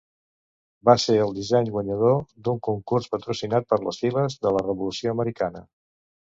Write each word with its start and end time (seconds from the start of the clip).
Va 0.87 0.93
ser 1.01 1.17
el 1.25 1.33
disseny 1.35 1.69
guanyador 1.75 2.17
d'un 2.47 2.57
concurs 2.69 3.11
patrocinat 3.17 3.69
per 3.75 3.79
les 3.89 4.01
Filles 4.05 4.39
de 4.47 4.55
la 4.57 4.65
Revolució 4.65 5.15
Americana. 5.15 5.65